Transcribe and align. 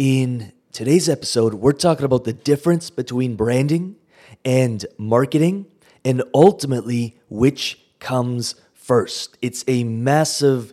In 0.00 0.52
today's 0.72 1.10
episode, 1.10 1.52
we're 1.52 1.72
talking 1.72 2.06
about 2.06 2.24
the 2.24 2.32
difference 2.32 2.88
between 2.88 3.36
branding 3.36 3.96
and 4.46 4.86
marketing 4.96 5.66
and 6.06 6.22
ultimately 6.32 7.20
which 7.28 7.78
comes 7.98 8.54
first. 8.72 9.36
It's 9.42 9.62
a 9.68 9.84
massive 9.84 10.72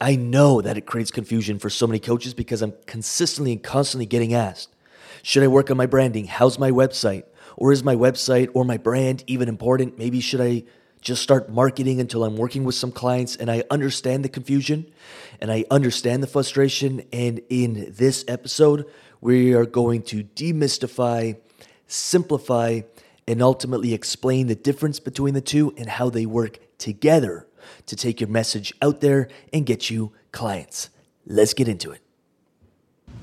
I 0.00 0.14
know 0.14 0.60
that 0.60 0.78
it 0.78 0.86
creates 0.86 1.10
confusion 1.10 1.58
for 1.58 1.68
so 1.68 1.88
many 1.88 1.98
coaches 1.98 2.34
because 2.34 2.62
I'm 2.62 2.74
consistently 2.86 3.50
and 3.50 3.60
constantly 3.60 4.06
getting 4.06 4.32
asked, 4.32 4.72
should 5.24 5.42
I 5.42 5.48
work 5.48 5.68
on 5.72 5.76
my 5.76 5.86
branding? 5.86 6.26
How's 6.26 6.56
my 6.56 6.70
website? 6.70 7.24
Or 7.56 7.72
is 7.72 7.82
my 7.82 7.96
website 7.96 8.50
or 8.54 8.64
my 8.64 8.76
brand 8.76 9.24
even 9.26 9.48
important? 9.48 9.98
Maybe 9.98 10.20
should 10.20 10.40
I 10.40 10.62
just 11.00 11.22
start 11.22 11.50
marketing 11.50 12.00
until 12.00 12.24
I'm 12.24 12.36
working 12.36 12.64
with 12.64 12.74
some 12.74 12.92
clients 12.92 13.36
and 13.36 13.50
I 13.50 13.64
understand 13.70 14.24
the 14.24 14.28
confusion 14.28 14.90
and 15.40 15.50
I 15.50 15.64
understand 15.70 16.22
the 16.22 16.26
frustration. 16.26 17.04
And 17.12 17.40
in 17.48 17.94
this 17.96 18.24
episode, 18.26 18.86
we 19.20 19.54
are 19.54 19.66
going 19.66 20.02
to 20.04 20.24
demystify, 20.24 21.36
simplify, 21.86 22.80
and 23.28 23.42
ultimately 23.42 23.94
explain 23.94 24.46
the 24.46 24.54
difference 24.54 25.00
between 25.00 25.34
the 25.34 25.40
two 25.40 25.74
and 25.76 25.88
how 25.88 26.10
they 26.10 26.26
work 26.26 26.58
together 26.78 27.46
to 27.86 27.96
take 27.96 28.20
your 28.20 28.28
message 28.28 28.72
out 28.80 29.00
there 29.00 29.28
and 29.52 29.66
get 29.66 29.90
you 29.90 30.12
clients. 30.32 30.90
Let's 31.26 31.54
get 31.54 31.68
into 31.68 31.90
it. 31.90 32.05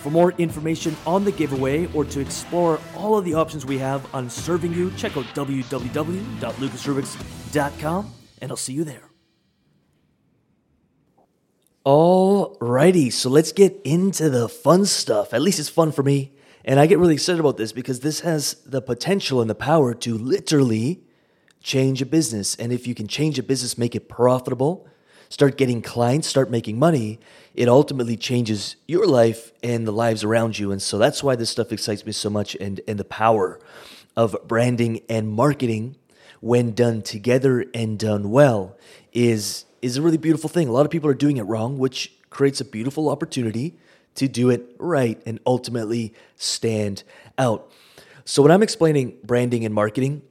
For 0.00 0.10
more 0.10 0.32
information 0.32 0.96
on 1.06 1.24
the 1.26 1.32
giveaway 1.32 1.86
or 1.92 2.06
to 2.06 2.20
explore 2.20 2.80
all 2.96 3.18
of 3.18 3.26
the 3.26 3.34
options 3.34 3.66
we 3.66 3.76
have 3.78 4.14
on 4.14 4.30
serving 4.30 4.72
you, 4.72 4.90
check 4.96 5.14
out 5.16 5.24
www.lucasrubix.com 5.26 8.14
and 8.40 8.50
I'll 8.50 8.56
see 8.56 8.72
you 8.72 8.84
there. 8.84 9.10
Alrighty, 11.84 13.12
so 13.12 13.28
let's 13.28 13.52
get 13.52 13.78
into 13.84 14.30
the 14.30 14.48
fun 14.48 14.86
stuff. 14.86 15.34
At 15.34 15.42
least 15.42 15.58
it's 15.58 15.68
fun 15.68 15.92
for 15.92 16.02
me. 16.02 16.32
And 16.64 16.80
I 16.80 16.86
get 16.86 16.98
really 16.98 17.14
excited 17.14 17.40
about 17.40 17.56
this 17.56 17.72
because 17.72 18.00
this 18.00 18.20
has 18.20 18.54
the 18.66 18.82
potential 18.82 19.40
and 19.40 19.50
the 19.50 19.54
power 19.54 19.94
to 19.94 20.16
literally 20.16 21.02
change 21.62 22.00
a 22.00 22.06
business. 22.06 22.56
And 22.56 22.72
if 22.72 22.86
you 22.86 22.94
can 22.94 23.06
change 23.06 23.38
a 23.38 23.42
business, 23.42 23.76
make 23.76 23.94
it 23.94 24.08
profitable, 24.08 24.88
start 25.30 25.56
getting 25.56 25.80
clients, 25.80 26.28
start 26.28 26.50
making 26.50 26.78
money, 26.78 27.18
it 27.54 27.68
ultimately 27.68 28.16
changes 28.16 28.76
your 28.86 29.06
life 29.06 29.52
and 29.62 29.86
the 29.86 29.92
lives 29.92 30.22
around 30.22 30.58
you. 30.58 30.70
And 30.70 30.82
so 30.82 30.98
that's 30.98 31.22
why 31.22 31.36
this 31.36 31.48
stuff 31.48 31.72
excites 31.72 32.04
me 32.04 32.12
so 32.12 32.28
much 32.28 32.54
and, 32.56 32.80
and 32.86 32.98
the 32.98 33.04
power 33.04 33.58
of 34.16 34.36
branding 34.46 35.00
and 35.08 35.28
marketing 35.30 35.96
when 36.40 36.72
done 36.72 37.00
together 37.00 37.64
and 37.72 37.98
done 37.98 38.30
well 38.30 38.76
is 39.12 39.64
is 39.82 39.96
a 39.96 40.02
really 40.02 40.18
beautiful 40.18 40.50
thing. 40.50 40.68
A 40.68 40.72
lot 40.72 40.84
of 40.84 40.90
people 40.90 41.08
are 41.08 41.14
doing 41.14 41.38
it 41.38 41.42
wrong, 41.44 41.78
which 41.78 42.12
creates 42.28 42.60
a 42.60 42.64
beautiful 42.64 43.08
opportunity 43.08 43.78
to 44.14 44.28
do 44.28 44.50
it 44.50 44.74
right 44.78 45.20
and 45.24 45.40
ultimately 45.46 46.12
stand 46.36 47.02
out. 47.38 47.70
So, 48.24 48.42
when 48.42 48.52
I'm 48.52 48.62
explaining 48.62 49.16
branding 49.24 49.64
and 49.64 49.74
marketing, 49.74 50.22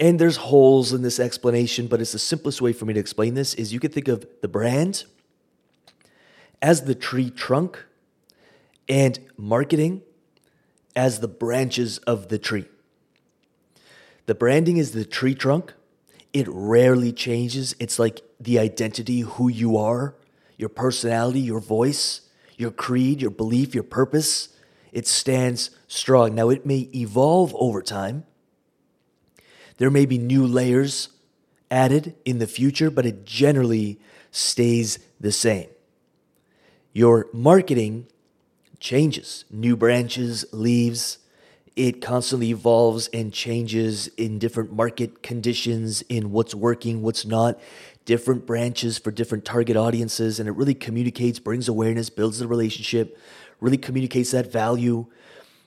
and 0.00 0.18
there's 0.18 0.36
holes 0.36 0.92
in 0.92 1.02
this 1.02 1.18
explanation, 1.18 1.88
but 1.88 2.00
it's 2.00 2.12
the 2.12 2.18
simplest 2.18 2.60
way 2.60 2.72
for 2.72 2.84
me 2.84 2.94
to 2.94 3.00
explain 3.00 3.34
this 3.34 3.54
is 3.54 3.72
you 3.72 3.80
could 3.80 3.92
think 3.92 4.08
of 4.08 4.26
the 4.42 4.48
brand 4.48 5.04
as 6.62 6.82
the 6.82 6.94
tree 6.94 7.30
trunk 7.30 7.84
and 8.88 9.18
marketing 9.36 10.02
as 10.94 11.20
the 11.20 11.28
branches 11.28 11.98
of 11.98 12.28
the 12.28 12.38
tree. 12.38 12.66
The 14.26 14.34
branding 14.34 14.76
is 14.76 14.92
the 14.92 15.04
tree 15.04 15.34
trunk. 15.34 15.74
It 16.32 16.46
rarely 16.48 17.12
changes. 17.12 17.74
It's 17.80 17.98
like 17.98 18.20
the 18.38 18.58
identity, 18.58 19.20
who 19.20 19.48
you 19.48 19.76
are, 19.76 20.14
your 20.56 20.68
personality, 20.68 21.40
your 21.40 21.60
voice, 21.60 22.22
your 22.56 22.70
creed, 22.70 23.20
your 23.22 23.30
belief, 23.30 23.74
your 23.74 23.84
purpose. 23.84 24.50
It 24.92 25.06
stands 25.06 25.70
strong. 25.86 26.34
Now, 26.34 26.50
it 26.50 26.66
may 26.66 26.88
evolve 26.94 27.54
over 27.56 27.80
time. 27.82 28.24
There 29.78 29.90
may 29.90 30.06
be 30.06 30.18
new 30.18 30.46
layers 30.46 31.08
added 31.70 32.14
in 32.24 32.38
the 32.38 32.46
future, 32.46 32.90
but 32.90 33.06
it 33.06 33.24
generally 33.24 33.98
stays 34.30 34.98
the 35.20 35.32
same. 35.32 35.68
Your 36.92 37.28
marketing 37.32 38.06
changes, 38.80 39.44
new 39.50 39.76
branches, 39.76 40.44
leaves. 40.52 41.18
It 41.76 42.02
constantly 42.02 42.50
evolves 42.50 43.08
and 43.12 43.32
changes 43.32 44.08
in 44.16 44.38
different 44.38 44.72
market 44.72 45.22
conditions, 45.22 46.02
in 46.02 46.32
what's 46.32 46.54
working, 46.54 47.02
what's 47.02 47.24
not 47.24 47.58
different 48.04 48.46
branches 48.46 48.98
for 48.98 49.10
different 49.10 49.44
target 49.44 49.76
audiences, 49.76 50.40
and 50.40 50.48
it 50.48 50.52
really 50.52 50.74
communicates, 50.74 51.38
brings 51.38 51.68
awareness, 51.68 52.08
builds 52.08 52.38
the 52.38 52.48
relationship, 52.48 53.18
really 53.60 53.76
communicates 53.76 54.30
that 54.30 54.50
value, 54.50 55.06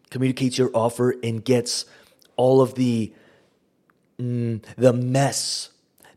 communicates 0.09 0.57
your 0.57 0.71
offer, 0.73 1.15
and 1.23 1.45
gets 1.45 1.85
all 2.35 2.59
of 2.59 2.73
the 2.75 3.13
mm, 4.21 4.63
the 4.77 4.93
mess 4.93 5.69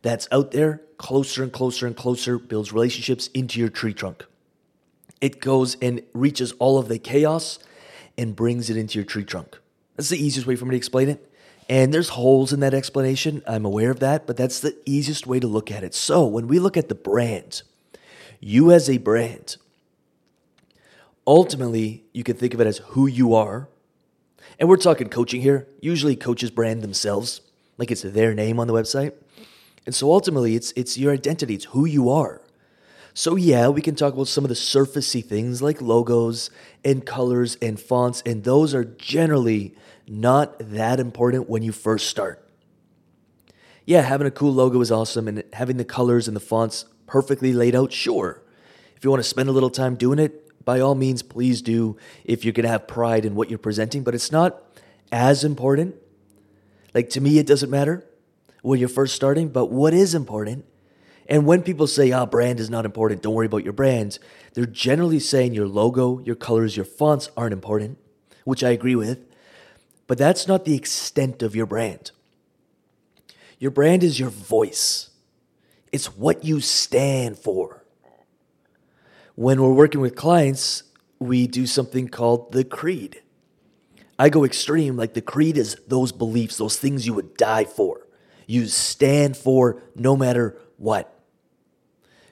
that's 0.02 0.28
out 0.30 0.50
there 0.50 0.82
closer 0.98 1.42
and 1.42 1.52
closer 1.52 1.86
and 1.86 1.96
closer, 1.96 2.38
builds 2.38 2.72
relationships 2.72 3.28
into 3.28 3.60
your 3.60 3.68
tree 3.68 3.92
trunk. 3.92 4.24
It 5.20 5.40
goes 5.40 5.76
and 5.82 6.02
reaches 6.12 6.52
all 6.52 6.78
of 6.78 6.88
the 6.88 6.98
chaos 6.98 7.58
and 8.16 8.36
brings 8.36 8.70
it 8.70 8.76
into 8.76 8.98
your 8.98 9.04
tree 9.04 9.24
trunk. 9.24 9.58
That's 9.96 10.08
the 10.08 10.22
easiest 10.22 10.46
way 10.46 10.56
for 10.56 10.64
me 10.64 10.72
to 10.72 10.76
explain 10.76 11.08
it. 11.08 11.30
And 11.68 11.94
there's 11.94 12.10
holes 12.10 12.52
in 12.52 12.60
that 12.60 12.74
explanation. 12.74 13.42
I'm 13.46 13.64
aware 13.64 13.90
of 13.90 14.00
that, 14.00 14.26
but 14.26 14.36
that's 14.36 14.60
the 14.60 14.76
easiest 14.84 15.26
way 15.26 15.40
to 15.40 15.46
look 15.46 15.70
at 15.70 15.82
it. 15.82 15.94
So 15.94 16.26
when 16.26 16.46
we 16.46 16.58
look 16.58 16.76
at 16.76 16.88
the 16.88 16.94
brand, 16.94 17.62
you 18.40 18.70
as 18.70 18.90
a 18.90 18.98
brand, 18.98 19.56
ultimately, 21.26 22.04
you 22.12 22.22
can 22.22 22.36
think 22.36 22.52
of 22.52 22.60
it 22.60 22.66
as 22.66 22.78
who 22.78 23.06
you 23.06 23.34
are. 23.34 23.68
And 24.58 24.68
we're 24.68 24.76
talking 24.76 25.08
coaching 25.08 25.40
here. 25.40 25.66
Usually, 25.80 26.16
coaches 26.16 26.50
brand 26.50 26.82
themselves, 26.82 27.40
like 27.78 27.90
it's 27.90 28.02
their 28.02 28.34
name 28.34 28.60
on 28.60 28.66
the 28.66 28.72
website. 28.72 29.12
And 29.86 29.94
so 29.94 30.10
ultimately, 30.10 30.54
it's, 30.54 30.72
it's 30.76 30.96
your 30.96 31.12
identity, 31.12 31.54
it's 31.54 31.66
who 31.66 31.84
you 31.84 32.08
are. 32.10 32.40
So, 33.16 33.36
yeah, 33.36 33.68
we 33.68 33.80
can 33.80 33.94
talk 33.94 34.14
about 34.14 34.26
some 34.26 34.44
of 34.44 34.48
the 34.48 34.56
surfacey 34.56 35.24
things 35.24 35.62
like 35.62 35.80
logos 35.80 36.50
and 36.84 37.06
colors 37.06 37.56
and 37.62 37.78
fonts, 37.78 38.22
and 38.26 38.42
those 38.42 38.74
are 38.74 38.84
generally 38.84 39.76
not 40.08 40.56
that 40.58 40.98
important 40.98 41.48
when 41.48 41.62
you 41.62 41.70
first 41.70 42.08
start. 42.08 42.44
Yeah, 43.86 44.00
having 44.00 44.26
a 44.26 44.32
cool 44.32 44.52
logo 44.52 44.80
is 44.80 44.90
awesome, 44.90 45.28
and 45.28 45.44
having 45.52 45.76
the 45.76 45.84
colors 45.84 46.26
and 46.26 46.36
the 46.36 46.40
fonts 46.40 46.86
perfectly 47.06 47.52
laid 47.52 47.76
out, 47.76 47.92
sure. 47.92 48.42
If 48.96 49.04
you 49.04 49.10
want 49.10 49.22
to 49.22 49.28
spend 49.28 49.48
a 49.48 49.52
little 49.52 49.70
time 49.70 49.94
doing 49.94 50.18
it, 50.18 50.64
by 50.64 50.80
all 50.80 50.94
means, 50.94 51.22
please 51.22 51.62
do 51.62 51.96
if 52.24 52.44
you're 52.44 52.52
going 52.52 52.64
to 52.64 52.70
have 52.70 52.88
pride 52.88 53.24
in 53.24 53.34
what 53.34 53.48
you're 53.48 53.58
presenting, 53.58 54.02
but 54.02 54.14
it's 54.14 54.32
not 54.32 54.60
as 55.12 55.44
important. 55.44 55.94
Like 56.94 57.10
to 57.10 57.20
me, 57.20 57.38
it 57.38 57.46
doesn't 57.46 57.70
matter 57.70 58.06
when 58.62 58.78
you're 58.78 58.88
first 58.88 59.14
starting, 59.14 59.48
but 59.48 59.66
what 59.66 59.92
is 59.92 60.14
important, 60.14 60.64
and 61.28 61.44
when 61.44 61.62
people 61.62 61.86
say, 61.86 62.12
ah, 62.12 62.22
oh, 62.22 62.26
brand 62.26 62.60
is 62.60 62.70
not 62.70 62.84
important, 62.84 63.22
don't 63.22 63.34
worry 63.34 63.46
about 63.46 63.64
your 63.64 63.72
brands, 63.72 64.18
they're 64.54 64.64
generally 64.64 65.18
saying 65.18 65.54
your 65.54 65.66
logo, 65.66 66.20
your 66.20 66.36
colors, 66.36 66.76
your 66.76 66.84
fonts 66.84 67.30
aren't 67.36 67.52
important, 67.52 67.98
which 68.44 68.62
I 68.62 68.70
agree 68.70 68.94
with. 68.94 69.26
But 70.06 70.18
that's 70.18 70.46
not 70.46 70.64
the 70.64 70.74
extent 70.74 71.42
of 71.42 71.56
your 71.56 71.66
brand. 71.66 72.10
Your 73.58 73.70
brand 73.70 74.04
is 74.04 74.20
your 74.20 74.30
voice, 74.30 75.10
it's 75.92 76.16
what 76.16 76.44
you 76.44 76.60
stand 76.60 77.38
for. 77.38 77.84
When 79.36 79.60
we're 79.60 79.72
working 79.72 80.00
with 80.00 80.14
clients, 80.14 80.84
we 81.18 81.46
do 81.46 81.66
something 81.66 82.08
called 82.08 82.52
the 82.52 82.64
creed. 82.64 83.22
I 84.18 84.28
go 84.28 84.44
extreme, 84.44 84.96
like 84.96 85.14
the 85.14 85.20
creed 85.20 85.56
is 85.56 85.76
those 85.88 86.12
beliefs, 86.12 86.56
those 86.56 86.78
things 86.78 87.06
you 87.06 87.14
would 87.14 87.36
die 87.36 87.64
for. 87.64 88.06
You 88.46 88.66
stand 88.66 89.36
for 89.36 89.82
no 89.94 90.16
matter 90.16 90.58
what. 90.76 91.10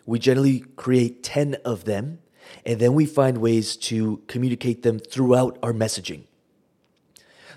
We 0.07 0.19
generally 0.19 0.61
create 0.77 1.23
10 1.23 1.57
of 1.65 1.85
them, 1.85 2.19
and 2.67 2.81
then 2.81 2.95
we 2.95 3.07
find 3.07 3.39
ways 3.39 3.77
to 3.77 4.23
communicate 4.27 4.83
them 4.83 4.99
throughout 4.99 5.59
our 5.63 5.73
messaging. 5.73 6.25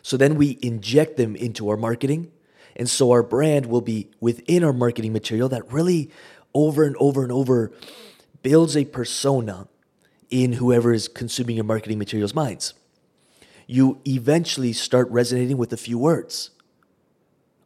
So 0.01 0.17
then 0.17 0.35
we 0.35 0.59
inject 0.61 1.17
them 1.17 1.35
into 1.35 1.69
our 1.69 1.77
marketing. 1.77 2.31
And 2.75 2.89
so 2.89 3.11
our 3.11 3.23
brand 3.23 3.65
will 3.65 3.81
be 3.81 4.11
within 4.19 4.63
our 4.63 4.73
marketing 4.73 5.13
material 5.13 5.49
that 5.49 5.71
really 5.71 6.11
over 6.53 6.83
and 6.83 6.95
over 6.97 7.23
and 7.23 7.31
over 7.31 7.71
builds 8.43 8.77
a 8.77 8.85
persona 8.85 9.67
in 10.29 10.53
whoever 10.53 10.93
is 10.93 11.07
consuming 11.07 11.55
your 11.55 11.65
marketing 11.65 11.97
materials 11.97 12.35
minds. 12.35 12.73
You 13.67 13.99
eventually 14.05 14.73
start 14.73 15.09
resonating 15.09 15.57
with 15.57 15.73
a 15.73 15.77
few 15.77 15.97
words. 15.97 16.51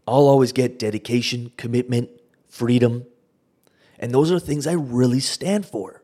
I'll 0.07 0.27
always 0.27 0.51
get 0.51 0.79
dedication, 0.79 1.51
commitment, 1.57 2.09
freedom. 2.47 3.05
And 3.99 4.13
those 4.13 4.31
are 4.31 4.39
things 4.39 4.65
I 4.65 4.73
really 4.73 5.19
stand 5.19 5.65
for. 5.65 6.03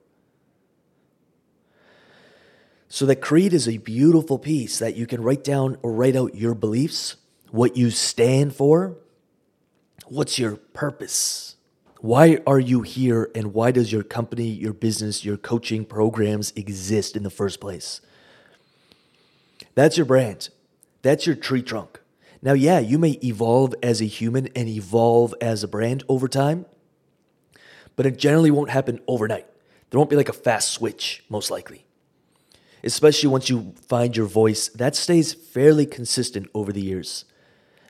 So, 2.88 3.06
the 3.06 3.16
creed 3.16 3.52
is 3.52 3.68
a 3.68 3.78
beautiful 3.78 4.38
piece 4.38 4.80
that 4.80 4.96
you 4.96 5.06
can 5.06 5.22
write 5.22 5.44
down 5.44 5.78
or 5.82 5.92
write 5.92 6.16
out 6.16 6.36
your 6.36 6.54
beliefs, 6.54 7.16
what 7.52 7.76
you 7.76 7.90
stand 7.90 8.56
for, 8.56 8.96
what's 10.06 10.40
your 10.40 10.56
purpose. 10.56 11.56
Why 12.00 12.38
are 12.46 12.60
you 12.60 12.82
here 12.82 13.32
and 13.34 13.54
why 13.54 13.72
does 13.72 13.92
your 13.92 14.04
company, 14.04 14.48
your 14.48 14.74
business, 14.74 15.26
your 15.26 15.38
coaching 15.38 15.84
programs 15.84 16.54
exist 16.56 17.16
in 17.16 17.24
the 17.24 17.30
first 17.32 17.60
place? 17.60 18.02
That's 19.76 19.98
your 19.98 20.06
brand. 20.06 20.50
That's 21.02 21.28
your 21.28 21.36
tree 21.36 21.62
trunk. 21.62 22.00
Now, 22.42 22.54
yeah, 22.54 22.80
you 22.80 22.98
may 22.98 23.20
evolve 23.24 23.76
as 23.84 24.02
a 24.02 24.06
human 24.06 24.48
and 24.56 24.68
evolve 24.68 25.34
as 25.42 25.64
a 25.64 25.68
brand 25.68 26.04
over 26.08 26.28
time, 26.28 26.66
but 27.96 28.06
it 28.06 28.18
generally 28.18 28.52
won't 28.52 28.70
happen 28.70 29.00
overnight. 29.08 29.48
There 29.90 30.00
won't 30.00 30.10
be 30.10 30.16
like 30.16 30.30
a 30.30 30.34
fast 30.34 30.72
switch, 30.72 31.24
most 31.30 31.52
likely. 31.52 31.86
Especially 32.84 33.30
once 33.30 33.50
you 33.50 33.74
find 33.88 34.16
your 34.16 34.28
voice, 34.28 34.70
that 34.70 34.96
stays 34.96 35.34
fairly 35.34 35.86
consistent 35.86 36.48
over 36.54 36.72
the 36.72 36.82
years. 36.82 37.26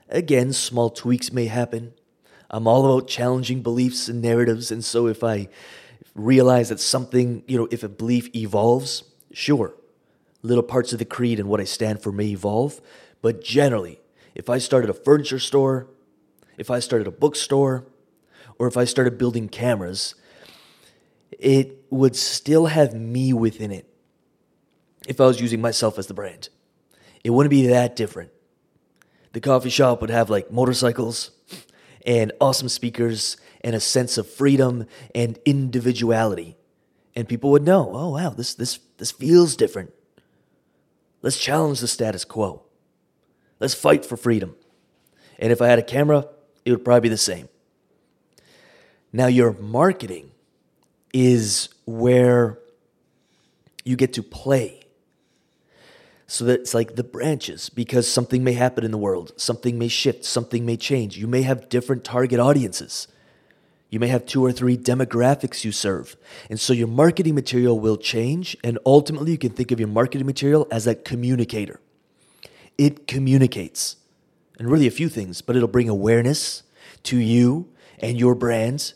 Again, 0.10 0.54
small 0.54 0.90
tweaks 0.90 1.34
may 1.34 1.48
happen. 1.48 1.94
I'm 2.50 2.68
all 2.68 2.86
about 2.86 3.10
challenging 3.10 3.62
beliefs 3.62 4.08
and 4.08 4.22
narratives, 4.22 4.72
and 4.72 4.86
so 4.86 5.08
if 5.08 5.24
I 5.24 5.50
realize 6.14 6.70
that 6.70 6.80
something, 6.80 7.44
you 7.48 7.58
know, 7.58 7.68
if 7.72 7.84
a 7.84 7.90
belief 7.90 8.34
evolves, 8.34 9.04
sure, 9.34 9.74
little 10.46 10.64
parts 10.64 10.94
of 10.94 11.00
the 11.00 11.06
creed 11.06 11.40
and 11.40 11.50
what 11.50 11.60
I 11.60 11.66
stand 11.66 12.02
for 12.02 12.12
may 12.12 12.28
evolve, 12.28 12.82
but 13.22 13.44
generally, 13.44 14.00
if 14.34 14.50
I 14.50 14.58
started 14.58 14.90
a 14.90 14.94
furniture 14.94 15.40
store, 15.40 15.88
if 16.58 16.70
I 16.70 16.80
started 16.80 17.08
a 17.08 17.12
bookstore, 17.12 17.86
or 18.58 18.68
if 18.68 18.78
I 18.78 18.86
started 18.86 19.18
building 19.18 19.50
cameras, 19.50 20.16
it 21.32 21.84
would 21.90 22.16
still 22.16 22.68
have 22.68 22.94
me 22.94 23.34
within 23.34 23.72
it 23.72 23.90
if 25.08 25.20
I 25.20 25.26
was 25.26 25.42
using 25.42 25.62
myself 25.62 26.00
as 26.00 26.08
the 26.08 26.14
brand. 26.14 26.50
It 27.24 27.32
wouldn't 27.32 27.52
be 27.52 27.68
that 27.68 27.96
different. 27.96 28.32
The 29.34 29.42
coffee 29.42 29.70
shop 29.70 30.02
would 30.02 30.10
have 30.10 30.30
like 30.30 30.52
motorcycles 30.52 31.32
and 32.06 32.32
awesome 32.40 32.70
speakers 32.70 33.38
and 33.62 33.76
a 33.76 33.80
sense 33.80 34.18
of 34.18 34.30
freedom 34.30 34.86
and 35.14 35.40
individuality. 35.44 36.56
And 37.16 37.28
people 37.28 37.50
would 37.52 37.64
know, 37.64 37.92
oh 37.94 38.10
wow, 38.12 38.30
this 38.30 38.54
this 38.54 38.80
this 38.98 39.12
feels 39.12 39.56
different. 39.56 39.92
Let's 41.26 41.40
challenge 41.40 41.80
the 41.80 41.88
status 41.88 42.24
quo. 42.24 42.62
Let's 43.60 43.74
fight 43.74 44.06
for 44.06 44.16
freedom. 44.16 44.56
And 45.40 45.52
if 45.52 45.60
I 45.60 45.68
had 45.68 45.80
a 45.80 45.84
camera, 45.84 46.28
it 46.64 46.70
would 46.70 46.86
probably 46.86 47.02
be 47.02 47.10
the 47.10 47.18
same. 47.18 47.50
Now, 49.12 49.26
your 49.26 49.54
marketing 49.54 50.30
is 51.16 51.70
where 51.86 52.60
you 53.84 53.96
get 53.96 54.14
to 54.14 54.22
play. 54.22 54.82
So 56.28 56.46
that 56.46 56.60
it's 56.60 56.76
like 56.76 56.96
the 56.96 57.04
branches, 57.04 57.70
because 57.70 58.08
something 58.08 58.44
may 58.44 58.54
happen 58.54 58.84
in 58.84 58.92
the 58.92 58.98
world, 59.00 59.32
something 59.36 59.80
may 59.80 59.88
shift, 59.88 60.26
something 60.26 60.64
may 60.64 60.78
change. 60.78 61.18
You 61.18 61.26
may 61.26 61.42
have 61.42 61.70
different 61.70 62.04
target 62.04 62.40
audiences. 62.40 63.08
You 63.90 64.00
may 64.00 64.08
have 64.08 64.26
two 64.26 64.44
or 64.44 64.52
three 64.52 64.78
demographics 64.78 65.64
you 65.64 65.72
serve. 65.72 66.18
And 66.50 66.60
so 66.60 66.74
your 66.74 66.88
marketing 66.88 67.36
material 67.36 67.80
will 67.80 67.98
change. 67.98 68.58
And 68.64 68.80
ultimately, 68.86 69.32
you 69.32 69.38
can 69.38 69.52
think 69.52 69.72
of 69.72 69.80
your 69.80 69.88
marketing 69.88 70.26
material 70.26 70.68
as 70.72 70.88
a 70.88 70.96
communicator. 70.96 71.80
It 72.78 73.08
communicates, 73.08 73.96
and 74.60 74.70
really 74.70 74.88
a 74.88 74.92
few 74.92 75.08
things, 75.08 75.42
but 75.42 75.56
it'll 75.56 75.68
bring 75.68 75.88
awareness 75.88 76.64
to 77.04 77.18
you 77.18 77.70
and 78.00 78.20
your 78.20 78.36
brands. 78.36 78.96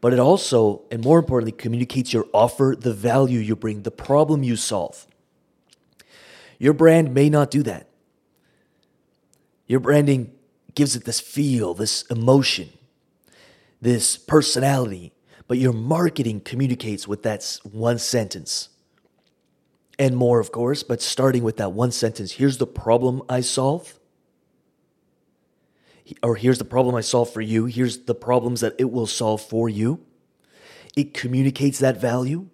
But 0.00 0.12
it 0.12 0.18
also, 0.18 0.82
and 0.90 1.02
more 1.02 1.18
importantly, 1.18 1.52
communicates 1.52 2.12
your 2.12 2.26
offer, 2.32 2.74
the 2.78 2.94
value 2.94 3.40
you 3.40 3.56
bring, 3.56 3.82
the 3.82 3.90
problem 3.90 4.42
you 4.42 4.56
solve. 4.56 5.06
Your 6.58 6.72
brand 6.72 7.12
may 7.12 7.28
not 7.28 7.50
do 7.50 7.62
that. 7.64 7.88
Your 9.66 9.80
branding 9.80 10.32
gives 10.74 10.96
it 10.96 11.04
this 11.04 11.20
feel, 11.20 11.74
this 11.74 12.02
emotion, 12.04 12.70
this 13.80 14.16
personality, 14.16 15.12
but 15.46 15.58
your 15.58 15.72
marketing 15.72 16.40
communicates 16.40 17.06
with 17.06 17.22
that 17.22 17.58
one 17.62 17.98
sentence 17.98 18.70
and 19.98 20.16
more, 20.16 20.38
of 20.38 20.52
course, 20.52 20.82
but 20.82 21.02
starting 21.02 21.42
with 21.42 21.56
that 21.56 21.72
one 21.72 21.90
sentence 21.90 22.32
here's 22.32 22.58
the 22.58 22.66
problem 22.66 23.22
I 23.28 23.40
solve. 23.40 23.98
Or 26.22 26.36
here's 26.36 26.58
the 26.58 26.64
problem 26.64 26.94
I 26.94 27.02
solve 27.02 27.30
for 27.30 27.42
you. 27.42 27.66
Here's 27.66 28.04
the 28.04 28.14
problems 28.14 28.60
that 28.60 28.74
it 28.78 28.90
will 28.90 29.06
solve 29.06 29.42
for 29.42 29.68
you. 29.68 30.00
It 30.96 31.12
communicates 31.12 31.80
that 31.80 32.00
value. 32.00 32.48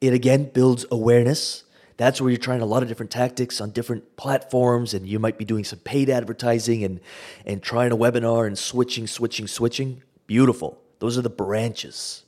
It 0.00 0.12
again 0.12 0.50
builds 0.52 0.84
awareness. 0.90 1.64
That's 1.96 2.20
where 2.20 2.30
you're 2.30 2.38
trying 2.38 2.60
a 2.60 2.66
lot 2.66 2.82
of 2.82 2.88
different 2.88 3.10
tactics 3.10 3.60
on 3.60 3.70
different 3.70 4.16
platforms, 4.16 4.92
and 4.92 5.06
you 5.06 5.18
might 5.18 5.38
be 5.38 5.44
doing 5.44 5.64
some 5.64 5.78
paid 5.78 6.10
advertising 6.10 6.84
and, 6.84 7.00
and 7.46 7.62
trying 7.62 7.92
a 7.92 7.96
webinar 7.96 8.46
and 8.46 8.58
switching, 8.58 9.06
switching, 9.06 9.46
switching. 9.46 10.02
Beautiful. 10.26 10.82
Those 10.98 11.16
are 11.16 11.22
the 11.22 11.30
branches. 11.30 12.24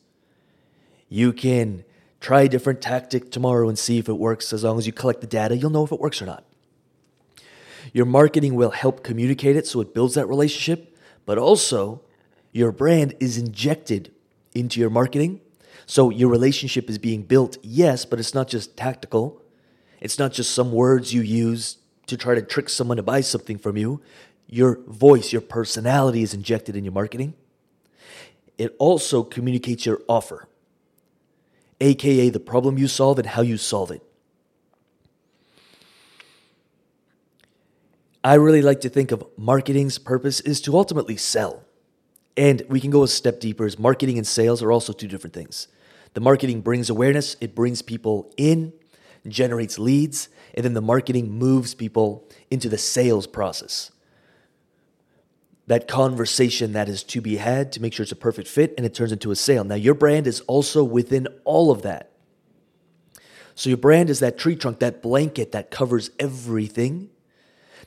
You 1.08 1.32
can 1.32 1.84
Try 2.20 2.42
a 2.42 2.48
different 2.48 2.80
tactic 2.80 3.30
tomorrow 3.30 3.68
and 3.68 3.78
see 3.78 3.98
if 3.98 4.08
it 4.08 4.14
works. 4.14 4.52
As 4.52 4.64
long 4.64 4.78
as 4.78 4.86
you 4.86 4.92
collect 4.92 5.20
the 5.20 5.26
data, 5.26 5.56
you'll 5.56 5.70
know 5.70 5.84
if 5.84 5.92
it 5.92 6.00
works 6.00 6.20
or 6.20 6.26
not. 6.26 6.44
Your 7.92 8.06
marketing 8.06 8.54
will 8.54 8.70
help 8.70 9.02
communicate 9.02 9.56
it 9.56 9.66
so 9.66 9.80
it 9.80 9.94
builds 9.94 10.14
that 10.14 10.26
relationship, 10.26 10.96
but 11.24 11.38
also 11.38 12.02
your 12.52 12.72
brand 12.72 13.14
is 13.20 13.38
injected 13.38 14.12
into 14.54 14.80
your 14.80 14.90
marketing. 14.90 15.40
So 15.86 16.10
your 16.10 16.28
relationship 16.28 16.90
is 16.90 16.98
being 16.98 17.22
built, 17.22 17.56
yes, 17.62 18.04
but 18.04 18.18
it's 18.18 18.34
not 18.34 18.48
just 18.48 18.76
tactical. 18.76 19.40
It's 20.00 20.18
not 20.18 20.32
just 20.32 20.52
some 20.52 20.72
words 20.72 21.12
you 21.12 21.22
use 21.22 21.78
to 22.06 22.16
try 22.16 22.34
to 22.34 22.42
trick 22.42 22.68
someone 22.68 22.96
to 22.96 23.02
buy 23.02 23.20
something 23.20 23.58
from 23.58 23.76
you. 23.76 24.00
Your 24.46 24.78
voice, 24.86 25.32
your 25.32 25.42
personality 25.42 26.22
is 26.22 26.32
injected 26.32 26.76
in 26.76 26.84
your 26.84 26.92
marketing. 26.92 27.34
It 28.56 28.74
also 28.78 29.22
communicates 29.22 29.86
your 29.86 30.00
offer 30.08 30.48
aka 31.80 32.28
the 32.30 32.40
problem 32.40 32.78
you 32.78 32.88
solve 32.88 33.18
and 33.18 33.28
how 33.28 33.42
you 33.42 33.56
solve 33.56 33.90
it. 33.90 34.02
I 38.24 38.34
really 38.34 38.62
like 38.62 38.80
to 38.80 38.88
think 38.88 39.12
of 39.12 39.24
marketing's 39.36 39.96
purpose 39.98 40.40
is 40.40 40.60
to 40.62 40.76
ultimately 40.76 41.16
sell. 41.16 41.64
And 42.36 42.62
we 42.68 42.80
can 42.80 42.90
go 42.90 43.02
a 43.02 43.08
step 43.08 43.40
deeper 43.40 43.64
as 43.64 43.78
marketing 43.78 44.18
and 44.18 44.26
sales 44.26 44.62
are 44.62 44.72
also 44.72 44.92
two 44.92 45.08
different 45.08 45.34
things. 45.34 45.68
The 46.14 46.20
marketing 46.20 46.62
brings 46.62 46.90
awareness, 46.90 47.36
it 47.40 47.54
brings 47.54 47.82
people 47.82 48.32
in, 48.36 48.72
generates 49.26 49.78
leads, 49.78 50.28
and 50.54 50.64
then 50.64 50.74
the 50.74 50.80
marketing 50.80 51.30
moves 51.30 51.74
people 51.74 52.28
into 52.50 52.68
the 52.68 52.78
sales 52.78 53.26
process 53.26 53.90
that 55.68 55.86
conversation 55.86 56.72
that 56.72 56.88
is 56.88 57.02
to 57.02 57.20
be 57.20 57.36
had 57.36 57.70
to 57.72 57.80
make 57.80 57.92
sure 57.92 58.02
it's 58.02 58.10
a 58.10 58.16
perfect 58.16 58.48
fit 58.48 58.72
and 58.76 58.86
it 58.86 58.94
turns 58.94 59.12
into 59.12 59.30
a 59.30 59.36
sale. 59.36 59.64
Now, 59.64 59.74
your 59.74 59.94
brand 59.94 60.26
is 60.26 60.40
also 60.40 60.82
within 60.82 61.28
all 61.44 61.70
of 61.70 61.82
that. 61.82 62.10
So, 63.54 63.68
your 63.68 63.76
brand 63.76 64.08
is 64.08 64.20
that 64.20 64.38
tree 64.38 64.56
trunk, 64.56 64.78
that 64.78 65.02
blanket 65.02 65.52
that 65.52 65.70
covers 65.70 66.10
everything 66.18 67.10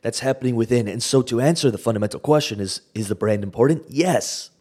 that's 0.03 0.19
happening 0.19 0.55
within. 0.55 0.88
And 0.88 1.01
so, 1.01 1.23
to 1.23 1.41
answer 1.41 1.71
the 1.71 1.79
fundamental 1.79 2.19
question 2.19 2.59
is 2.59 2.81
is 2.93 3.07
the 3.07 3.15
brand 3.15 3.41
important? 3.41 3.85
Yes. 3.89 4.51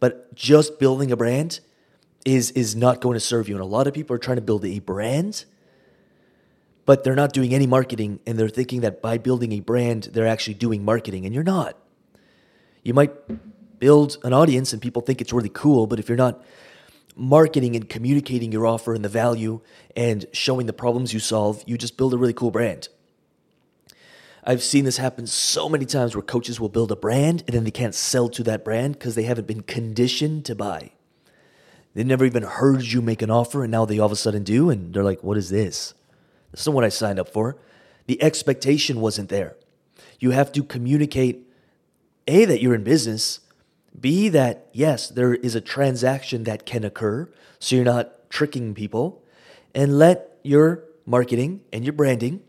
But 0.00 0.34
just 0.34 0.78
building 0.78 1.12
a 1.12 1.16
brand 1.16 1.60
is, 2.24 2.50
is 2.52 2.74
not 2.74 3.00
going 3.00 3.14
to 3.14 3.20
serve 3.20 3.48
you. 3.48 3.56
And 3.56 3.62
a 3.62 3.66
lot 3.66 3.86
of 3.86 3.94
people 3.94 4.16
are 4.16 4.18
trying 4.18 4.36
to 4.36 4.42
build 4.42 4.64
a 4.64 4.78
brand, 4.78 5.44
but 6.86 7.04
they're 7.04 7.16
not 7.16 7.32
doing 7.32 7.52
any 7.52 7.66
marketing 7.66 8.20
and 8.26 8.38
they're 8.38 8.48
thinking 8.48 8.80
that 8.80 9.02
by 9.02 9.18
building 9.18 9.52
a 9.52 9.60
brand, 9.60 10.04
they're 10.12 10.26
actually 10.26 10.54
doing 10.54 10.84
marketing, 10.84 11.26
and 11.26 11.34
you're 11.34 11.44
not. 11.44 11.76
You 12.82 12.94
might 12.94 13.12
build 13.78 14.16
an 14.22 14.32
audience 14.32 14.72
and 14.72 14.80
people 14.80 15.02
think 15.02 15.20
it's 15.20 15.32
really 15.32 15.50
cool, 15.50 15.86
but 15.86 15.98
if 15.98 16.08
you're 16.08 16.16
not 16.16 16.42
marketing 17.16 17.74
and 17.74 17.88
communicating 17.88 18.52
your 18.52 18.66
offer 18.66 18.94
and 18.94 19.04
the 19.04 19.08
value 19.08 19.60
and 19.96 20.24
showing 20.32 20.66
the 20.66 20.72
problems 20.72 21.12
you 21.12 21.18
solve, 21.18 21.62
you 21.66 21.76
just 21.76 21.96
build 21.96 22.14
a 22.14 22.18
really 22.18 22.32
cool 22.32 22.50
brand. 22.50 22.88
I've 24.44 24.62
seen 24.62 24.84
this 24.84 24.98
happen 24.98 25.26
so 25.26 25.68
many 25.68 25.86
times 25.86 26.14
where 26.14 26.22
coaches 26.22 26.60
will 26.60 26.68
build 26.68 26.92
a 26.92 26.96
brand 26.96 27.42
and 27.48 27.56
then 27.56 27.64
they 27.64 27.72
can't 27.72 27.94
sell 27.94 28.28
to 28.28 28.44
that 28.44 28.64
brand 28.64 28.94
because 28.94 29.16
they 29.16 29.24
haven't 29.24 29.48
been 29.48 29.62
conditioned 29.62 30.44
to 30.44 30.54
buy. 30.54 30.92
They 31.94 32.04
never 32.04 32.24
even 32.24 32.44
heard 32.44 32.84
you 32.84 33.02
make 33.02 33.22
an 33.22 33.30
offer 33.30 33.64
and 33.64 33.72
now 33.72 33.86
they 33.86 33.98
all 33.98 34.06
of 34.06 34.12
a 34.12 34.16
sudden 34.16 34.44
do 34.44 34.70
and 34.70 34.94
they're 34.94 35.02
like, 35.02 35.24
what 35.24 35.36
is 35.36 35.50
this? 35.50 35.94
This 36.50 36.60
isn't 36.62 36.74
what 36.74 36.84
I 36.84 36.88
signed 36.88 37.18
up 37.18 37.28
for. 37.28 37.56
The 38.06 38.22
expectation 38.22 39.00
wasn't 39.00 39.28
there. 39.28 39.56
You 40.18 40.30
have 40.30 40.52
to 40.52 40.62
communicate 40.62 41.46
a, 42.26 42.44
that 42.44 42.60
you're 42.60 42.74
in 42.74 42.84
business, 42.84 43.40
B, 43.98 44.28
that 44.28 44.68
yes, 44.72 45.08
there 45.08 45.34
is 45.34 45.54
a 45.54 45.60
transaction 45.60 46.44
that 46.44 46.66
can 46.66 46.84
occur, 46.84 47.28
so 47.58 47.76
you're 47.76 47.84
not 47.84 48.30
tricking 48.30 48.74
people, 48.74 49.22
and 49.74 49.98
let 49.98 50.38
your 50.42 50.84
marketing 51.04 51.60
and 51.72 51.84
your 51.84 51.92
branding 51.92 52.42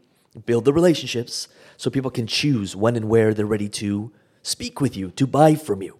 build 0.46 0.66
the 0.66 0.74
relationships 0.74 1.48
so 1.77 1.89
people 1.89 2.12
can 2.12 2.27
choose 2.27 2.75
when 2.75 2.96
and 2.96 3.08
where 3.10 3.34
they're 3.34 3.46
ready 3.46 3.70
to 3.70 4.12
speak 4.42 4.82
with 4.82 4.96
you, 4.96 5.12
to 5.12 5.27
buy 5.27 5.56
from 5.56 5.82
you. 5.82 5.98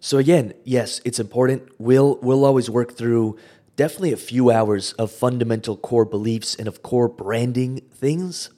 So 0.00 0.18
again, 0.18 0.54
yes, 0.64 1.00
it's 1.04 1.18
important. 1.18 1.68
We'll 1.78 2.18
we'll 2.22 2.44
always 2.44 2.70
work 2.70 2.92
through 2.92 3.36
definitely 3.78 4.12
a 4.12 4.16
few 4.16 4.50
hours 4.50 4.92
of 4.94 5.08
fundamental 5.08 5.76
core 5.76 6.04
beliefs 6.04 6.56
and 6.56 6.66
of 6.66 6.82
core 6.82 7.08
branding 7.08 7.80
things 7.94 8.50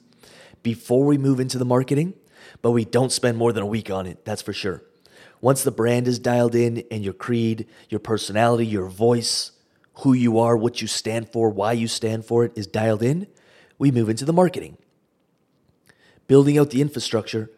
before 0.63 1.05
we 1.05 1.15
move 1.15 1.39
into 1.39 1.59
the 1.59 1.65
marketing, 1.65 2.15
but 2.63 2.71
we 2.71 2.83
don't 2.83 3.11
spend 3.11 3.37
more 3.37 3.53
than 3.53 3.61
a 3.61 3.67
week 3.67 3.91
on 3.91 4.07
it, 4.07 4.25
that's 4.25 4.41
for 4.41 4.51
sure. 4.51 4.81
Once 5.39 5.63
the 5.63 5.69
brand 5.69 6.07
is 6.07 6.17
dialed 6.17 6.55
in 6.55 6.83
and 6.89 7.03
your 7.03 7.13
creed, 7.13 7.67
your 7.87 7.99
personality, 7.99 8.65
your 8.65 8.87
voice, 8.87 9.51
who 9.99 10.13
you 10.13 10.39
are, 10.39 10.57
what 10.57 10.81
you 10.81 10.87
stand 10.87 11.29
for, 11.29 11.51
why 11.51 11.71
you 11.71 11.87
stand 11.87 12.25
for 12.25 12.43
it 12.43 12.51
is 12.55 12.65
dialed 12.65 13.03
in, 13.03 13.27
we 13.77 13.91
move 13.91 14.09
into 14.09 14.25
the 14.25 14.33
marketing. 14.33 14.75
Building 16.25 16.57
out 16.57 16.71
the 16.71 16.81
infrastructure, 16.81 17.51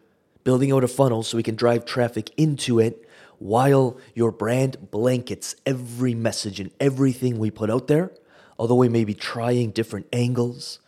building 0.44 0.70
out 0.70 0.84
a 0.84 0.88
funnel 0.88 1.22
so 1.22 1.38
we 1.38 1.42
can 1.42 1.56
drive 1.56 1.86
traffic 1.86 2.28
into 2.36 2.78
it 2.78 3.08
while 3.44 3.98
your 4.14 4.32
brand 4.32 4.90
blankets 4.90 5.54
every 5.66 6.14
message 6.14 6.58
and 6.58 6.70
everything 6.80 7.36
we 7.36 7.50
put 7.50 7.70
out 7.70 7.88
there, 7.88 8.10
although 8.58 8.74
we 8.74 8.88
may 8.88 9.04
be 9.04 9.12
trying 9.12 9.70
different 9.70 10.06
angles, 10.14 10.78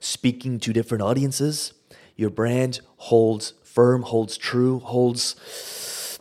speaking 0.00 0.58
to 0.58 0.72
different 0.72 1.02
audiences, 1.02 1.74
your 2.16 2.30
brand 2.30 2.80
holds 2.96 3.52
firm, 3.62 4.00
holds 4.00 4.38
true, 4.38 4.78
holds 4.78 6.18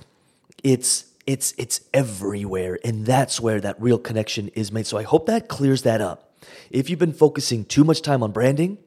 it's 0.66 1.06
it's 1.26 1.54
it's 1.58 1.80
everywhere 1.94 2.78
and 2.84 3.06
that's 3.06 3.40
where 3.40 3.62
that 3.62 3.82
real 3.82 3.98
connection 3.98 4.50
is 4.50 4.74
made. 4.74 4.86
So 4.86 4.98
I 4.98 5.04
hope 5.04 5.28
that 5.28 5.48
clears 5.48 5.84
that 5.84 6.02
up. 6.02 6.36
If 6.70 6.90
you've 6.90 7.00
been 7.00 7.14
focusing 7.14 7.64
too 7.64 7.86
much 7.86 8.02
time 8.02 8.22
on 8.22 8.34
branding, 8.34 8.80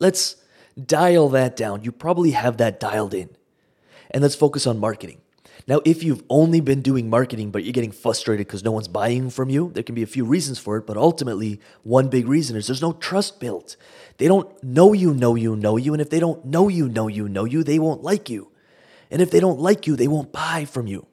let's 0.00 0.34
dial 0.84 1.28
that 1.28 1.54
down. 1.54 1.84
You 1.84 1.92
probably 1.92 2.32
have 2.32 2.56
that 2.56 2.80
dialed 2.80 3.14
in. 3.14 3.30
And 4.10 4.20
let's 4.20 4.34
focus 4.34 4.66
on 4.66 4.80
marketing. 4.80 5.20
Now, 5.66 5.80
if 5.84 6.02
you've 6.02 6.22
only 6.30 6.60
been 6.60 6.82
doing 6.82 7.10
marketing, 7.10 7.50
but 7.50 7.64
you're 7.64 7.72
getting 7.72 7.92
frustrated 7.92 8.46
because 8.46 8.64
no 8.64 8.72
one's 8.72 8.88
buying 8.88 9.28
from 9.28 9.50
you, 9.50 9.70
there 9.74 9.82
can 9.82 9.94
be 9.94 10.02
a 10.02 10.06
few 10.06 10.24
reasons 10.24 10.58
for 10.58 10.76
it, 10.76 10.86
but 10.86 10.96
ultimately, 10.96 11.60
one 11.82 12.08
big 12.08 12.26
reason 12.26 12.56
is 12.56 12.66
there's 12.66 12.82
no 12.82 12.92
trust 12.92 13.40
built. 13.40 13.76
They 14.16 14.28
don't 14.28 14.62
know 14.62 14.92
you, 14.92 15.12
know 15.12 15.34
you, 15.34 15.56
know 15.56 15.76
you, 15.76 15.92
and 15.92 16.00
if 16.00 16.10
they 16.10 16.20
don't 16.20 16.44
know 16.44 16.68
you, 16.68 16.88
know 16.88 17.08
you, 17.08 17.28
know 17.28 17.44
you, 17.44 17.62
they 17.62 17.78
won't 17.78 18.02
like 18.02 18.30
you. 18.30 18.50
And 19.10 19.20
if 19.20 19.30
they 19.30 19.40
don't 19.40 19.58
like 19.58 19.86
you, 19.86 19.96
they 19.96 20.08
won't 20.08 20.32
buy 20.32 20.64
from 20.64 20.86
you. 20.86 21.06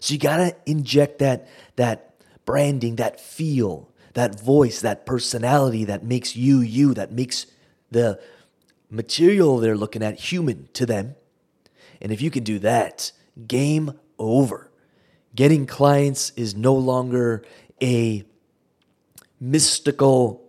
So 0.00 0.12
you 0.12 0.20
gotta 0.20 0.56
inject 0.66 1.18
that, 1.20 1.48
that 1.76 2.14
branding, 2.44 2.96
that 2.96 3.20
feel, 3.20 3.90
that 4.14 4.40
voice, 4.40 4.80
that 4.80 5.06
personality 5.06 5.84
that 5.84 6.04
makes 6.04 6.36
you 6.36 6.60
you, 6.60 6.94
that 6.94 7.12
makes 7.12 7.46
the 7.90 8.20
material 8.90 9.58
they're 9.58 9.76
looking 9.76 10.02
at 10.02 10.18
human 10.18 10.68
to 10.74 10.86
them. 10.86 11.16
And 12.00 12.12
if 12.12 12.20
you 12.20 12.30
can 12.30 12.44
do 12.44 12.58
that, 12.60 13.12
game 13.46 13.98
over. 14.18 14.70
Getting 15.34 15.66
clients 15.66 16.30
is 16.36 16.54
no 16.54 16.74
longer 16.74 17.42
a 17.82 18.24
mystical 19.40 20.42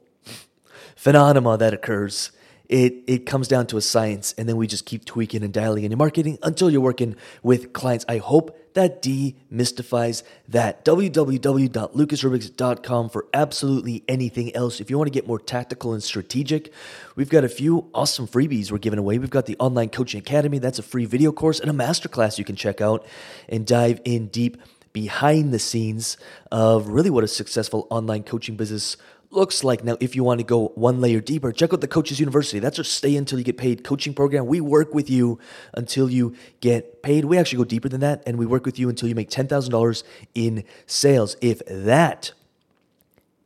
phenomena 0.95 1.57
that 1.57 1.73
occurs. 1.73 2.31
It, 2.69 3.03
it 3.07 3.25
comes 3.25 3.47
down 3.47 3.65
to 3.67 3.77
a 3.77 3.81
science, 3.81 4.33
and 4.37 4.49
then 4.49 4.57
we 4.57 4.67
just 4.67 4.85
keep 4.85 5.05
tweaking 5.05 5.43
and 5.43 5.53
dialing 5.53 5.83
in 5.83 5.91
your 5.91 5.97
marketing 5.97 6.37
until 6.43 6.69
you're 6.69 6.81
working 6.81 7.15
with 7.43 7.73
clients. 7.73 8.05
I 8.07 8.17
hope 8.17 8.59
that 8.75 9.01
demystifies 9.01 10.21
that. 10.49 10.85
www.lucasrubix.com 10.85 13.09
for 13.09 13.25
absolutely 13.33 14.03
anything 14.07 14.55
else. 14.55 14.79
If 14.81 14.89
you 14.89 14.97
want 14.97 15.07
to 15.07 15.11
get 15.11 15.27
more 15.27 15.39
tactical 15.39 15.93
and 15.93 16.03
strategic, 16.03 16.73
we've 17.15 17.29
got 17.29 17.45
a 17.45 17.49
few 17.49 17.89
awesome 17.93 18.27
freebies 18.27 18.71
we're 18.71 18.77
giving 18.77 18.99
away. 18.99 19.17
We've 19.17 19.29
got 19.29 19.45
the 19.45 19.55
Online 19.59 19.87
Coaching 19.89 20.19
Academy, 20.19 20.59
that's 20.59 20.79
a 20.79 20.83
free 20.83 21.05
video 21.05 21.31
course, 21.31 21.61
and 21.61 21.71
a 21.71 21.73
masterclass 21.73 22.37
you 22.37 22.43
can 22.43 22.57
check 22.57 22.81
out 22.81 23.07
and 23.47 23.65
dive 23.65 24.01
in 24.03 24.27
deep 24.27 24.57
behind 24.95 25.53
the 25.53 25.59
scenes 25.59 26.17
of 26.53 26.87
really 26.87 27.09
what 27.09 27.25
a 27.25 27.27
successful 27.27 27.85
online 27.89 28.23
coaching 28.23 28.55
business 28.55 28.95
looks 29.29 29.61
like. 29.61 29.83
Now, 29.83 29.97
if 29.99 30.15
you 30.15 30.23
want 30.23 30.39
to 30.39 30.45
go 30.45 30.69
one 30.75 31.01
layer 31.01 31.19
deeper, 31.19 31.51
check 31.51 31.73
out 31.73 31.81
the 31.81 31.87
Coaches 31.87 32.17
University. 32.17 32.59
That's 32.59 32.79
our 32.79 32.85
stay 32.85 33.17
until 33.17 33.37
you 33.37 33.43
get 33.43 33.57
paid 33.57 33.83
coaching 33.83 34.13
program. 34.13 34.45
We 34.45 34.61
work 34.61 34.93
with 34.93 35.09
you 35.09 35.37
until 35.73 36.09
you 36.09 36.33
get 36.61 37.03
paid. 37.03 37.25
We 37.25 37.37
actually 37.37 37.57
go 37.57 37.65
deeper 37.65 37.89
than 37.89 37.99
that, 37.99 38.23
and 38.25 38.37
we 38.37 38.45
work 38.45 38.65
with 38.65 38.79
you 38.79 38.87
until 38.87 39.09
you 39.09 39.15
make 39.15 39.29
$10,000 39.29 40.03
in 40.33 40.63
sales. 40.85 41.35
If 41.41 41.61
that 41.67 42.31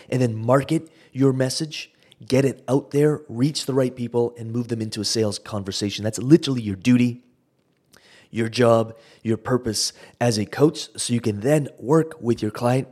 and 0.09 0.21
then 0.21 0.35
market 0.35 0.89
your 1.11 1.33
message, 1.33 1.91
get 2.25 2.45
it 2.45 2.63
out 2.67 2.89
there, 2.91 3.21
reach 3.29 3.67
the 3.67 3.73
right 3.73 3.95
people, 3.95 4.33
and 4.37 4.51
move 4.51 4.69
them 4.69 4.81
into 4.81 5.01
a 5.01 5.05
sales 5.05 5.37
conversation. 5.37 6.03
That's 6.03 6.17
literally 6.17 6.61
your 6.61 6.75
duty, 6.75 7.21
your 8.33 8.49
job, 8.49 8.97
your 9.21 9.37
purpose 9.37 9.93
as 10.19 10.39
a 10.39 10.45
coach, 10.45 10.89
so 10.97 11.13
you 11.13 11.21
can 11.21 11.41
then 11.41 11.69
work 11.77 12.19
with 12.19 12.41
your 12.41 12.51
client, 12.51 12.87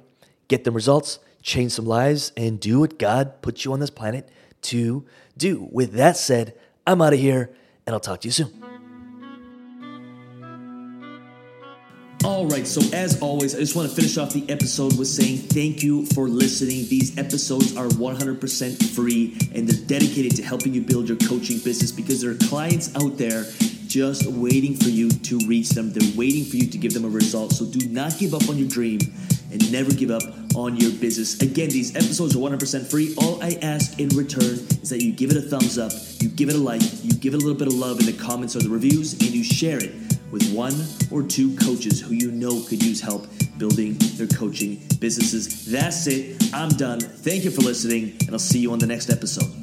get 0.47 0.63
them 0.63 0.75
results, 0.75 1.17
change 1.41 1.71
some 1.71 1.85
lives, 1.85 2.31
and 2.37 2.59
do 2.59 2.79
what 2.79 2.99
God 2.99 3.41
put 3.41 3.65
you 3.65 3.73
on 3.73 3.79
this 3.79 3.89
planet 3.89 4.29
to 4.61 5.03
do. 5.35 5.67
With 5.71 5.93
that 5.93 6.15
said, 6.15 6.53
I'm 6.85 7.01
out 7.01 7.13
of 7.13 7.19
here, 7.19 7.49
and 7.87 7.93
I'll 7.95 7.99
talk 7.99 8.21
to 8.21 8.27
you 8.27 8.31
soon. 8.31 8.61
All 12.23 12.45
right, 12.45 12.67
so 12.67 12.81
as 12.95 13.19
always, 13.19 13.55
I 13.55 13.59
just 13.59 13.75
want 13.75 13.89
to 13.89 13.95
finish 13.95 14.15
off 14.19 14.31
the 14.31 14.47
episode 14.47 14.95
with 14.99 15.07
saying 15.07 15.39
thank 15.39 15.81
you 15.81 16.05
for 16.07 16.27
listening. 16.27 16.87
These 16.87 17.17
episodes 17.17 17.75
are 17.75 17.87
100% 17.87 18.95
free 18.95 19.35
and 19.55 19.67
they're 19.67 19.87
dedicated 19.87 20.35
to 20.35 20.43
helping 20.43 20.75
you 20.75 20.81
build 20.81 21.07
your 21.07 21.17
coaching 21.17 21.57
business 21.57 21.91
because 21.91 22.21
there 22.21 22.29
are 22.29 22.47
clients 22.47 22.95
out 22.95 23.17
there 23.17 23.45
just 23.91 24.25
waiting 24.25 24.73
for 24.73 24.87
you 24.87 25.09
to 25.09 25.37
reach 25.47 25.69
them. 25.71 25.91
They're 25.91 26.17
waiting 26.17 26.45
for 26.45 26.55
you 26.55 26.67
to 26.67 26.77
give 26.77 26.93
them 26.93 27.03
a 27.03 27.09
result. 27.09 27.51
So 27.51 27.65
do 27.65 27.89
not 27.89 28.17
give 28.17 28.33
up 28.33 28.47
on 28.47 28.57
your 28.57 28.69
dream 28.69 28.99
and 29.51 29.69
never 29.69 29.91
give 29.91 30.11
up 30.11 30.23
on 30.55 30.77
your 30.77 30.91
business. 30.91 31.41
Again, 31.41 31.69
these 31.69 31.93
episodes 31.93 32.33
are 32.33 32.39
100% 32.39 32.89
free. 32.89 33.13
All 33.17 33.43
I 33.43 33.57
ask 33.61 33.99
in 33.99 34.07
return 34.09 34.43
is 34.81 34.89
that 34.89 35.03
you 35.03 35.11
give 35.11 35.29
it 35.29 35.35
a 35.35 35.41
thumbs 35.41 35.77
up, 35.77 35.91
you 36.21 36.29
give 36.29 36.47
it 36.47 36.55
a 36.55 36.57
like, 36.57 36.81
you 37.03 37.11
give 37.11 37.33
it 37.33 37.41
a 37.41 37.45
little 37.45 37.57
bit 37.57 37.67
of 37.67 37.73
love 37.73 37.99
in 37.99 38.05
the 38.05 38.13
comments 38.13 38.55
or 38.55 38.59
the 38.59 38.69
reviews, 38.69 39.11
and 39.13 39.29
you 39.29 39.43
share 39.43 39.83
it 39.83 39.91
with 40.31 40.53
one 40.53 40.73
or 41.11 41.27
two 41.27 41.53
coaches 41.57 41.99
who 41.99 42.13
you 42.13 42.31
know 42.31 42.63
could 42.69 42.81
use 42.81 43.01
help 43.01 43.27
building 43.57 43.97
their 44.15 44.27
coaching 44.27 44.81
businesses. 44.99 45.65
That's 45.69 46.07
it. 46.07 46.41
I'm 46.53 46.69
done. 46.69 47.01
Thank 47.01 47.43
you 47.43 47.51
for 47.51 47.61
listening, 47.61 48.15
and 48.21 48.31
I'll 48.31 48.39
see 48.39 48.59
you 48.59 48.71
on 48.71 48.79
the 48.79 48.87
next 48.87 49.09
episode. 49.09 49.60